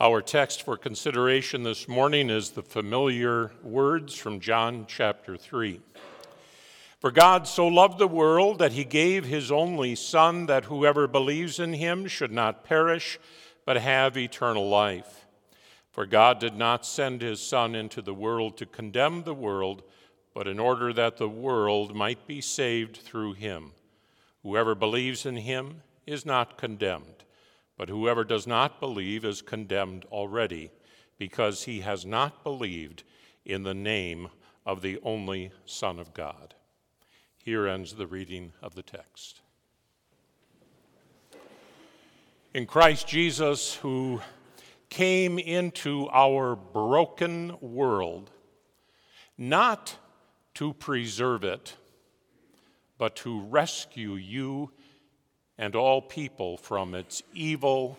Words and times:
Our 0.00 0.22
text 0.22 0.64
for 0.64 0.76
consideration 0.76 1.62
this 1.62 1.86
morning 1.86 2.28
is 2.28 2.50
the 2.50 2.62
familiar 2.62 3.52
words 3.62 4.12
from 4.16 4.40
John 4.40 4.86
chapter 4.88 5.36
3. 5.36 5.80
For 6.98 7.12
God 7.12 7.46
so 7.46 7.68
loved 7.68 8.00
the 8.00 8.08
world 8.08 8.58
that 8.58 8.72
he 8.72 8.82
gave 8.82 9.24
his 9.24 9.52
only 9.52 9.94
Son, 9.94 10.46
that 10.46 10.64
whoever 10.64 11.06
believes 11.06 11.60
in 11.60 11.74
him 11.74 12.08
should 12.08 12.32
not 12.32 12.64
perish, 12.64 13.20
but 13.64 13.76
have 13.76 14.16
eternal 14.16 14.68
life. 14.68 15.26
For 15.92 16.06
God 16.06 16.40
did 16.40 16.56
not 16.56 16.84
send 16.84 17.22
his 17.22 17.40
Son 17.40 17.76
into 17.76 18.02
the 18.02 18.14
world 18.14 18.56
to 18.56 18.66
condemn 18.66 19.22
the 19.22 19.32
world, 19.32 19.84
but 20.34 20.48
in 20.48 20.58
order 20.58 20.92
that 20.92 21.18
the 21.18 21.28
world 21.28 21.94
might 21.94 22.26
be 22.26 22.40
saved 22.40 22.96
through 22.96 23.34
him. 23.34 23.70
Whoever 24.42 24.74
believes 24.74 25.24
in 25.24 25.36
him 25.36 25.82
is 26.04 26.26
not 26.26 26.58
condemned, 26.58 27.22
but 27.76 27.88
whoever 27.88 28.24
does 28.24 28.46
not 28.46 28.80
believe 28.80 29.24
is 29.24 29.42
condemned 29.42 30.04
already, 30.06 30.70
because 31.18 31.64
he 31.64 31.80
has 31.80 32.04
not 32.04 32.42
believed 32.42 33.02
in 33.44 33.62
the 33.62 33.74
name 33.74 34.28
of 34.66 34.82
the 34.82 34.98
only 35.02 35.50
Son 35.64 35.98
of 35.98 36.14
God. 36.14 36.54
Here 37.36 37.66
ends 37.66 37.94
the 37.94 38.06
reading 38.06 38.52
of 38.62 38.74
the 38.74 38.82
text. 38.82 39.40
In 42.54 42.66
Christ 42.66 43.08
Jesus, 43.08 43.74
who 43.74 44.20
came 44.88 45.38
into 45.38 46.08
our 46.12 46.54
broken 46.54 47.56
world, 47.60 48.30
not 49.36 49.96
to 50.54 50.72
preserve 50.72 51.42
it, 51.42 51.76
but 52.96 53.16
to 53.16 53.40
rescue 53.40 54.14
you 54.14 54.70
and 55.58 55.74
all 55.74 56.02
people 56.02 56.56
from 56.56 56.94
its 56.94 57.22
evil, 57.32 57.98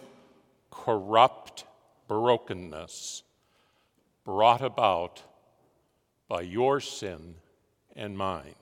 corrupt 0.70 1.66
brokenness 2.08 3.24
brought 4.24 4.62
about 4.62 5.24
by 6.28 6.42
your 6.42 6.80
sin 6.80 7.36
and 7.96 8.18
mine. 8.18 8.56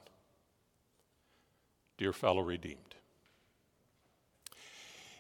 Dear 1.97 2.13
fellow 2.13 2.41
redeemed. 2.41 2.77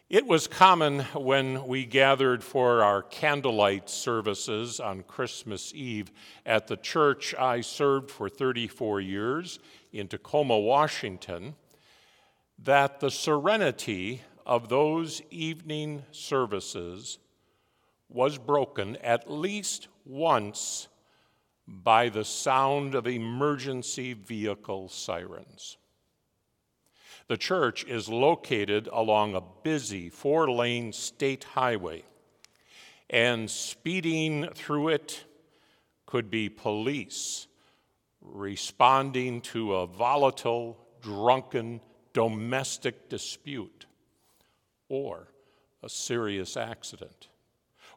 It 0.09 0.27
was 0.27 0.47
common 0.47 0.99
when 1.15 1.65
we 1.65 1.85
gathered 1.85 2.43
for 2.43 2.83
our 2.83 3.01
candlelight 3.01 3.89
services 3.89 4.79
on 4.79 5.01
Christmas 5.03 5.73
Eve 5.73 6.11
at 6.45 6.67
the 6.67 6.77
church 6.77 7.33
I 7.33 7.61
served 7.61 8.11
for 8.11 8.29
34 8.29 9.01
years 9.01 9.57
in 9.91 10.07
Tacoma, 10.07 10.59
Washington, 10.59 11.55
that 12.63 12.99
the 12.99 13.11
serenity 13.11 14.21
of 14.45 14.69
those 14.69 15.21
evening 15.29 16.03
services 16.11 17.19
was 18.09 18.37
broken 18.37 18.95
at 18.97 19.29
least 19.29 19.87
once 20.05 20.87
by 21.67 22.09
the 22.09 22.23
sound 22.23 22.95
of 22.95 23.07
emergency 23.07 24.13
vehicle 24.13 24.87
sirens. 24.89 25.77
The 27.27 27.37
church 27.37 27.85
is 27.85 28.09
located 28.09 28.89
along 28.91 29.33
a 29.33 29.43
busy 29.63 30.09
four 30.09 30.51
lane 30.51 30.91
state 30.93 31.45
highway, 31.45 32.03
and 33.09 33.49
speeding 33.49 34.49
through 34.53 34.89
it 34.89 35.23
could 36.05 36.29
be 36.29 36.49
police 36.49 37.47
responding 38.21 39.41
to 39.41 39.75
a 39.75 39.87
volatile, 39.87 40.77
drunken, 41.01 41.81
domestic 42.13 43.09
dispute 43.09 43.85
or 44.89 45.27
a 45.81 45.89
serious 45.89 46.55
accident, 46.55 47.27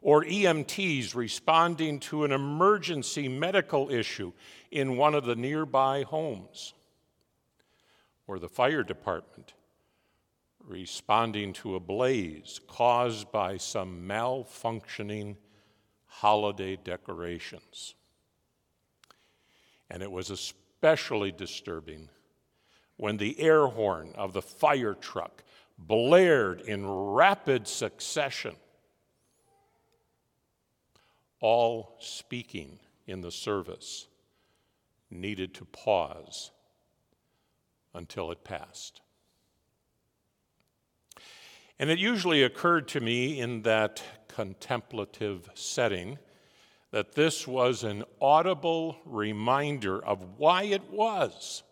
or 0.01 0.23
EMTs 0.23 1.15
responding 1.15 1.99
to 1.99 2.23
an 2.23 2.31
emergency 2.31 3.27
medical 3.27 3.89
issue 3.89 4.31
in 4.71 4.97
one 4.97 5.15
of 5.15 5.25
the 5.25 5.35
nearby 5.35 6.03
homes 6.03 6.73
or 8.27 8.39
the 8.39 8.49
fire 8.49 8.83
department 8.83 9.53
responding 10.67 11.53
to 11.53 11.75
a 11.75 11.79
blaze 11.79 12.59
caused 12.67 13.31
by 13.31 13.55
some 13.57 14.07
malfunctioning 14.07 15.35
holiday 16.05 16.75
decorations. 16.75 17.95
And 19.89 20.03
it 20.03 20.11
was 20.11 20.29
especially 20.29 21.31
disturbing 21.31 22.09
when 22.97 23.17
the 23.17 23.39
air 23.39 23.67
horn 23.67 24.11
of 24.15 24.33
the 24.33 24.41
fire 24.41 24.95
truck 24.95 25.43
blared 25.77 26.61
in 26.61 26.87
rapid 26.87 27.67
succession, 27.67 28.55
all 31.39 31.95
speaking 31.99 32.79
in 33.05 33.21
the 33.21 33.31
service 33.31 34.07
needed 35.09 35.53
to 35.53 35.65
pause 35.65 36.51
until 37.93 38.31
it 38.31 38.43
passed. 38.43 39.01
And 41.79 41.91
it 41.91 41.99
usually 41.99 42.41
occurred 42.43 42.87
to 42.89 42.99
me 42.99 43.39
in 43.39 43.61
that 43.61 44.01
contemplative 44.27 45.47
setting 45.53 46.17
that 46.91 47.13
this 47.13 47.47
was 47.47 47.83
an 47.83 48.03
audible 48.19 48.97
reminder 49.05 50.03
of 50.03 50.37
why 50.37 50.63
it 50.63 50.89
was 50.89 51.63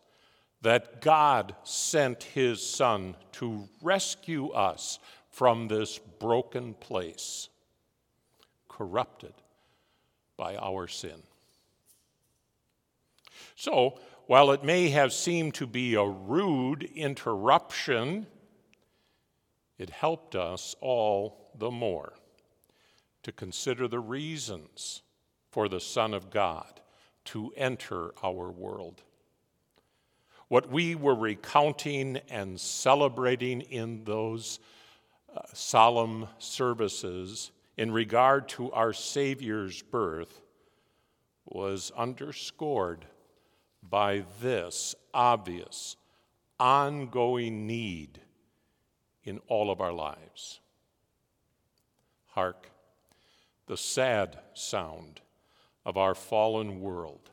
that 0.66 1.00
God 1.00 1.54
sent 1.64 2.24
his 2.24 2.68
Son 2.68 3.16
to 3.34 3.70
rescue 3.84 4.50
us 4.50 4.98
from 5.30 5.68
this 5.68 6.00
broken 6.00 6.74
place, 6.74 7.50
corrupted 8.68 9.36
by 10.36 10.56
our 10.56 10.88
sin. 10.88 11.22
So, 13.56 14.00
while 14.26 14.50
it 14.50 14.64
may 14.64 14.90
have 14.90 15.14
seemed 15.14 15.54
to 15.54 15.68
be 15.68 15.94
a 15.94 16.04
rude 16.04 16.82
interruption, 16.96 18.26
it 19.78 19.92
helped 19.92 20.36
us 20.36 20.76
all 20.82 21.52
the 21.60 21.70
more 21.70 22.14
to 23.22 23.32
consider 23.32 23.88
the 23.88 24.00
reasons 24.00 25.04
for 25.52 25.70
the 25.70 25.80
Son 25.80 26.16
of 26.16 26.32
God 26.32 26.82
to 27.26 27.54
enter 27.56 28.16
our 28.24 28.50
world. 28.50 29.04
What 30.56 30.72
we 30.72 30.96
were 30.96 31.16
recounting 31.16 32.22
and 32.30 32.58
celebrating 32.58 33.60
in 33.60 34.06
those 34.06 34.60
uh, 35.36 35.42
solemn 35.52 36.30
services 36.38 37.52
in 37.76 37.92
regard 37.92 38.48
to 38.50 38.72
our 38.72 38.94
Savior's 38.94 39.82
birth 39.82 40.40
was 41.44 41.92
underscored 41.98 43.04
by 43.84 44.24
this 44.40 44.96
obvious, 45.14 45.98
ongoing 46.58 47.68
need 47.68 48.22
in 49.26 49.42
all 49.50 49.70
of 49.70 49.82
our 49.82 49.92
lives. 49.92 50.62
Hark, 52.28 52.72
the 53.68 53.76
sad 53.76 54.40
sound 54.54 55.20
of 55.86 55.98
our 55.98 56.16
fallen 56.16 56.80
world 56.80 57.30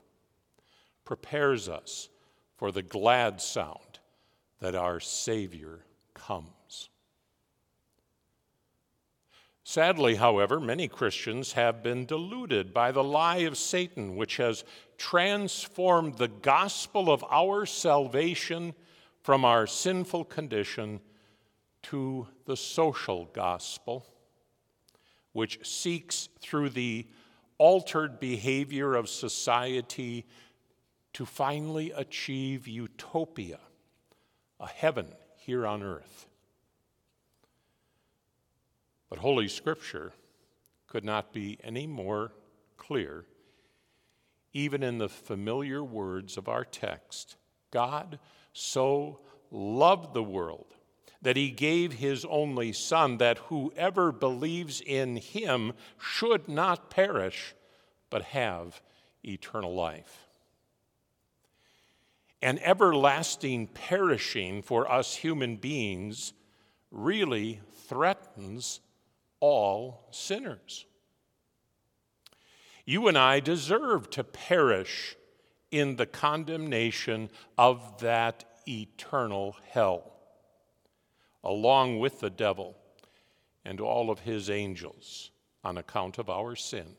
prepares 1.04 1.68
us 1.68 2.08
for 2.62 2.70
the 2.70 2.80
glad 2.80 3.40
sound 3.40 3.98
that 4.60 4.76
our 4.76 5.00
Savior 5.00 5.80
comes. 6.14 6.90
Sadly, 9.64 10.14
however, 10.14 10.60
many 10.60 10.86
Christians 10.86 11.54
have 11.54 11.82
been 11.82 12.06
deluded 12.06 12.72
by 12.72 12.92
the 12.92 13.02
lie 13.02 13.38
of 13.38 13.58
Satan, 13.58 14.14
which 14.14 14.36
has 14.36 14.62
transformed 14.96 16.18
the 16.18 16.28
gospel 16.28 17.10
of 17.10 17.24
our 17.32 17.66
salvation 17.66 18.74
from 19.22 19.44
our 19.44 19.66
sinful 19.66 20.26
condition 20.26 21.00
to 21.82 22.28
the 22.44 22.56
social 22.56 23.24
gospel, 23.32 24.06
which 25.32 25.66
seeks 25.66 26.28
through 26.40 26.68
the 26.68 27.08
altered 27.58 28.20
behavior 28.20 28.94
of 28.94 29.08
society 29.08 30.26
to 31.14 31.26
finally 31.26 31.90
achieve 31.90 32.66
utopia, 32.66 33.58
a 34.58 34.66
heaven 34.66 35.06
here 35.36 35.66
on 35.66 35.82
earth. 35.82 36.26
But 39.10 39.18
Holy 39.18 39.48
Scripture 39.48 40.12
could 40.86 41.04
not 41.04 41.32
be 41.32 41.58
any 41.62 41.86
more 41.86 42.32
clear, 42.76 43.26
even 44.52 44.82
in 44.82 44.98
the 44.98 45.08
familiar 45.08 45.84
words 45.84 46.36
of 46.36 46.48
our 46.48 46.64
text. 46.64 47.36
God 47.70 48.18
so 48.52 49.20
loved 49.50 50.14
the 50.14 50.22
world 50.22 50.74
that 51.22 51.36
he 51.36 51.50
gave 51.50 51.92
his 51.94 52.24
only 52.24 52.72
Son, 52.72 53.18
that 53.18 53.38
whoever 53.38 54.12
believes 54.12 54.80
in 54.80 55.16
him 55.16 55.72
should 55.98 56.48
not 56.48 56.90
perish, 56.90 57.54
but 58.10 58.22
have 58.22 58.82
eternal 59.24 59.74
life. 59.74 60.26
An 62.42 62.58
everlasting 62.58 63.68
perishing 63.68 64.62
for 64.62 64.90
us 64.90 65.14
human 65.14 65.56
beings 65.56 66.32
really 66.90 67.60
threatens 67.86 68.80
all 69.38 70.08
sinners. 70.10 70.84
You 72.84 73.06
and 73.06 73.16
I 73.16 73.38
deserve 73.38 74.10
to 74.10 74.24
perish 74.24 75.16
in 75.70 75.96
the 75.96 76.06
condemnation 76.06 77.30
of 77.56 78.00
that 78.00 78.44
eternal 78.66 79.56
hell, 79.70 80.12
along 81.44 82.00
with 82.00 82.18
the 82.18 82.30
devil 82.30 82.76
and 83.64 83.80
all 83.80 84.10
of 84.10 84.20
his 84.20 84.50
angels 84.50 85.30
on 85.62 85.78
account 85.78 86.18
of 86.18 86.28
our 86.28 86.56
sin. 86.56 86.96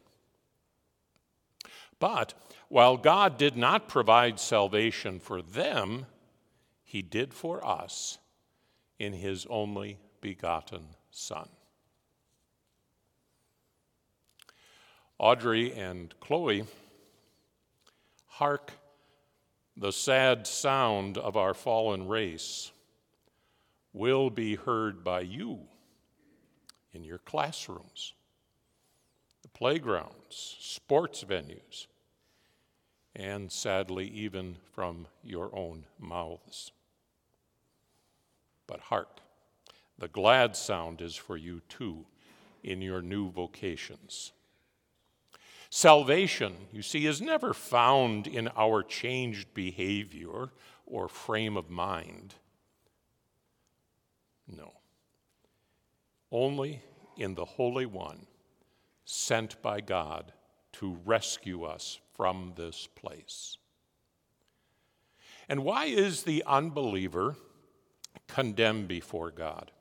But 2.04 2.34
while 2.68 2.98
God 2.98 3.38
did 3.38 3.56
not 3.56 3.88
provide 3.88 4.38
salvation 4.38 5.22
for 5.22 5.42
them, 5.42 6.06
he 6.84 7.02
did 7.02 7.34
for 7.34 7.66
us 7.66 8.18
in 9.00 9.14
his 9.14 9.48
only 9.50 10.00
begotten 10.20 10.84
Son. 11.12 11.48
Audrey 15.18 15.72
and 15.72 16.14
Chloe, 16.20 16.66
hark 18.26 18.74
the 19.78 19.94
sad 19.94 20.46
sound 20.46 21.18
of 21.18 21.38
our 21.38 21.54
fallen 21.54 22.10
race 22.10 22.74
will 23.94 24.30
be 24.30 24.56
heard 24.56 25.06
by 25.06 25.22
you 25.22 25.60
in 26.92 27.06
your 27.06 27.20
classrooms, 27.20 28.14
the 29.42 29.48
playgrounds, 29.48 30.58
sports 30.60 31.24
venues, 31.24 31.88
and 33.16 33.52
sadly, 33.52 34.08
even 34.08 34.58
from 34.74 35.08
your 35.24 35.56
own 35.56 35.86
mouths. 36.00 36.72
But 38.66 38.80
hark, 38.80 39.20
the 39.98 40.08
glad 40.08 40.56
sound 40.56 41.02
is 41.02 41.16
for 41.16 41.38
you 41.38 41.62
too 41.70 42.06
in 42.64 42.82
your 42.82 43.02
new 43.02 43.30
vocations. 43.30 44.32
Salvation, 45.70 46.56
you 46.72 46.82
see, 46.82 47.06
is 47.06 47.22
never 47.22 47.54
found 47.54 48.28
in 48.28 48.48
our 48.56 48.84
changed 48.84 49.54
behavior 49.54 50.50
or 50.86 51.08
frame 51.08 51.58
of 51.58 51.70
mind. 51.70 52.36
No. 54.48 54.72
Only 56.32 56.82
in 57.18 57.36
the 57.36 57.46
Holy 57.46 57.86
One, 57.86 58.28
sent 59.06 59.62
by 59.62 59.82
God 59.82 60.32
to 60.74 60.98
rescue 61.06 61.64
us 61.64 62.00
from 62.16 62.54
this 62.56 62.88
place. 62.96 63.58
And 65.50 65.64
why 65.64 65.86
is 65.86 66.24
the 66.24 66.44
unbeliever 66.46 67.36
condemned 68.28 68.88
before 68.88 69.32
God? 69.32 69.72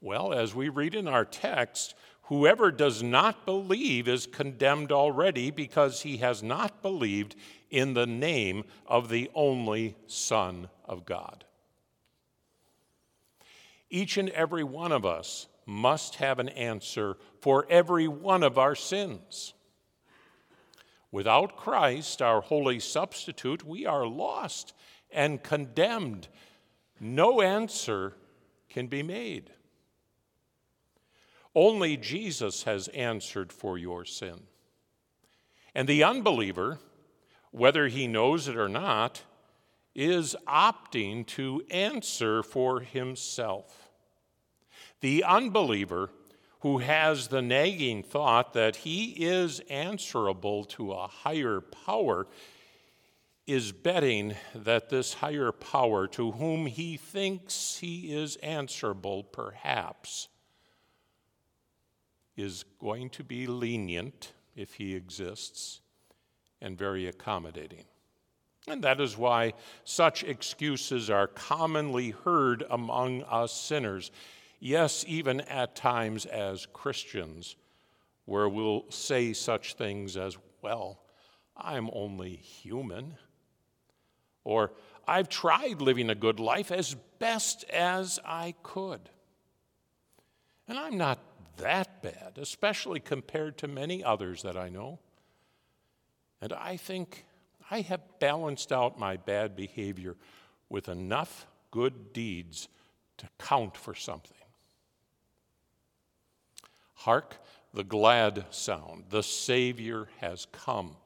Well, 0.00 0.32
as 0.32 0.54
we 0.54 0.68
read 0.68 0.94
in 0.94 1.06
our 1.06 1.24
text, 1.24 1.94
whoever 2.22 2.70
does 2.70 3.02
not 3.02 3.44
believe 3.44 4.08
is 4.08 4.26
condemned 4.26 4.92
already 4.92 5.50
because 5.50 6.02
he 6.02 6.18
has 6.18 6.42
not 6.42 6.80
believed 6.80 7.36
in 7.70 7.94
the 7.94 8.06
name 8.06 8.64
of 8.86 9.08
the 9.08 9.30
only 9.34 9.96
Son 10.06 10.68
of 10.84 11.04
God. 11.04 11.44
Each 13.90 14.16
and 14.16 14.30
every 14.30 14.64
one 14.64 14.92
of 14.92 15.04
us 15.04 15.48
must 15.66 16.16
have 16.16 16.38
an 16.38 16.48
answer 16.50 17.16
for 17.40 17.66
every 17.68 18.08
one 18.08 18.42
of 18.42 18.58
our 18.58 18.74
sins. 18.74 19.54
Without 21.12 21.56
Christ, 21.56 22.22
our 22.22 22.40
holy 22.40 22.78
substitute, 22.78 23.64
we 23.64 23.84
are 23.84 24.06
lost 24.06 24.72
and 25.10 25.42
condemned. 25.42 26.28
No 27.00 27.40
answer 27.40 28.14
can 28.68 28.86
be 28.86 29.02
made. 29.02 29.50
Only 31.54 31.96
Jesus 31.96 32.62
has 32.62 32.88
answered 32.88 33.52
for 33.52 33.76
your 33.76 34.04
sin. 34.04 34.42
And 35.74 35.88
the 35.88 36.04
unbeliever, 36.04 36.78
whether 37.50 37.88
he 37.88 38.06
knows 38.06 38.46
it 38.46 38.56
or 38.56 38.68
not, 38.68 39.22
is 39.94 40.36
opting 40.46 41.26
to 41.26 41.62
answer 41.70 42.44
for 42.44 42.80
himself. 42.80 43.90
The 45.00 45.24
unbeliever 45.24 46.10
who 46.60 46.78
has 46.78 47.28
the 47.28 47.42
nagging 47.42 48.02
thought 48.02 48.52
that 48.52 48.76
he 48.76 49.12
is 49.24 49.60
answerable 49.70 50.64
to 50.64 50.92
a 50.92 51.06
higher 51.06 51.60
power 51.60 52.26
is 53.46 53.72
betting 53.72 54.34
that 54.54 54.90
this 54.90 55.14
higher 55.14 55.50
power 55.50 56.06
to 56.06 56.32
whom 56.32 56.66
he 56.66 56.96
thinks 56.96 57.78
he 57.78 58.14
is 58.14 58.36
answerable, 58.36 59.24
perhaps, 59.24 60.28
is 62.36 62.64
going 62.78 63.10
to 63.10 63.24
be 63.24 63.46
lenient 63.46 64.32
if 64.54 64.74
he 64.74 64.94
exists 64.94 65.80
and 66.60 66.78
very 66.78 67.06
accommodating. 67.06 67.84
And 68.68 68.84
that 68.84 69.00
is 69.00 69.16
why 69.16 69.54
such 69.84 70.22
excuses 70.22 71.10
are 71.10 71.26
commonly 71.26 72.10
heard 72.10 72.64
among 72.70 73.22
us 73.24 73.52
sinners 73.52 74.10
yes, 74.60 75.04
even 75.08 75.40
at 75.40 75.74
times 75.74 76.26
as 76.26 76.66
Christians, 76.72 77.56
where 78.26 78.48
we'll 78.48 78.84
say 78.90 79.32
such 79.32 79.74
things 79.74 80.16
as, 80.16 80.36
well, 80.62 81.00
I'm 81.56 81.90
only 81.92 82.36
human. 82.36 83.14
Or, 84.44 84.72
I've 85.08 85.28
tried 85.28 85.82
living 85.82 86.10
a 86.10 86.14
good 86.14 86.38
life 86.38 86.70
as 86.70 86.94
best 87.18 87.64
as 87.64 88.20
I 88.24 88.54
could. 88.62 89.00
And 90.68 90.78
I'm 90.78 90.96
not 90.96 91.18
that 91.56 92.00
bad, 92.02 92.38
especially 92.40 93.00
compared 93.00 93.58
to 93.58 93.68
many 93.68 94.04
others 94.04 94.42
that 94.42 94.56
I 94.56 94.68
know. 94.68 95.00
And 96.40 96.52
I 96.52 96.76
think 96.76 97.26
I 97.70 97.80
have 97.80 98.00
balanced 98.20 98.72
out 98.72 98.98
my 98.98 99.16
bad 99.16 99.56
behavior 99.56 100.16
with 100.68 100.88
enough 100.88 101.46
good 101.70 102.12
deeds 102.12 102.68
to 103.18 103.28
count 103.38 103.76
for 103.76 103.94
something. 103.94 104.39
Hark 107.00 107.38
the 107.72 107.82
glad 107.82 108.44
sound. 108.50 109.04
The 109.08 109.22
Savior 109.22 110.08
has 110.18 110.46
come. 110.52 110.96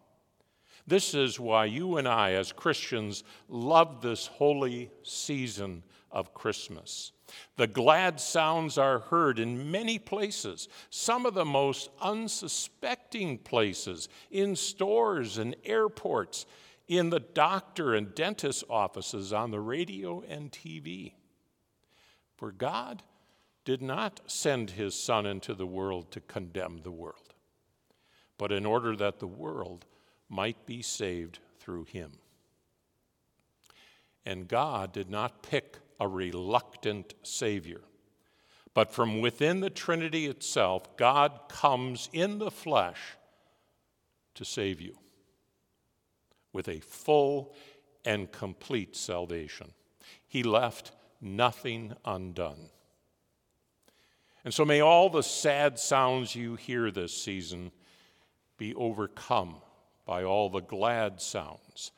This 0.88 1.14
is 1.14 1.38
why 1.38 1.66
you 1.66 1.98
and 1.98 2.08
I, 2.08 2.32
as 2.32 2.50
Christians, 2.50 3.22
love 3.48 4.02
this 4.02 4.26
holy 4.26 4.90
season 5.04 5.84
of 6.10 6.34
Christmas. 6.34 7.12
The 7.56 7.68
glad 7.68 8.20
sounds 8.20 8.76
are 8.76 8.98
heard 8.98 9.38
in 9.38 9.70
many 9.70 10.00
places, 10.00 10.68
some 10.90 11.26
of 11.26 11.34
the 11.34 11.44
most 11.44 11.90
unsuspecting 12.00 13.38
places, 13.38 14.08
in 14.32 14.56
stores 14.56 15.38
and 15.38 15.54
airports, 15.64 16.44
in 16.88 17.10
the 17.10 17.20
doctor 17.20 17.94
and 17.94 18.12
dentist 18.16 18.64
offices, 18.68 19.32
on 19.32 19.52
the 19.52 19.60
radio 19.60 20.24
and 20.28 20.50
TV. 20.50 21.12
For 22.36 22.50
God 22.50 23.04
did 23.64 23.80
not 23.80 24.20
send 24.26 24.70
his 24.70 24.94
Son 24.94 25.26
into 25.26 25.54
the 25.54 25.66
world 25.66 26.10
to 26.12 26.20
condemn 26.20 26.80
the 26.82 26.90
world, 26.90 27.34
but 28.38 28.52
in 28.52 28.66
order 28.66 28.94
that 28.96 29.18
the 29.18 29.26
world 29.26 29.86
might 30.28 30.66
be 30.66 30.82
saved 30.82 31.38
through 31.58 31.84
him. 31.84 32.12
And 34.26 34.48
God 34.48 34.92
did 34.92 35.10
not 35.10 35.42
pick 35.42 35.78
a 36.00 36.08
reluctant 36.08 37.14
Savior, 37.22 37.80
but 38.74 38.92
from 38.92 39.20
within 39.20 39.60
the 39.60 39.70
Trinity 39.70 40.26
itself, 40.26 40.96
God 40.96 41.40
comes 41.48 42.08
in 42.12 42.38
the 42.38 42.50
flesh 42.50 43.16
to 44.34 44.44
save 44.44 44.80
you 44.80 44.96
with 46.52 46.68
a 46.68 46.80
full 46.80 47.54
and 48.04 48.30
complete 48.32 48.96
salvation. 48.96 49.72
He 50.26 50.42
left 50.42 50.92
nothing 51.20 51.94
undone. 52.04 52.70
And 54.44 54.52
so 54.52 54.64
may 54.64 54.80
all 54.80 55.08
the 55.08 55.22
sad 55.22 55.78
sounds 55.78 56.34
you 56.34 56.56
hear 56.56 56.90
this 56.90 57.16
season 57.16 57.72
be 58.58 58.74
overcome 58.74 59.56
by 60.04 60.22
all 60.22 60.50
the 60.50 60.60
glad 60.60 61.20
sounds, 61.20 61.92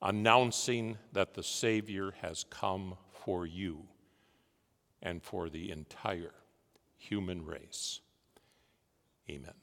announcing 0.00 0.96
that 1.12 1.34
the 1.34 1.42
Savior 1.42 2.12
has 2.22 2.44
come 2.48 2.94
for 3.24 3.46
you 3.46 3.82
and 5.02 5.22
for 5.22 5.50
the 5.50 5.70
entire 5.72 6.34
human 6.96 7.44
race. 7.44 8.00
Amen. 9.28 9.61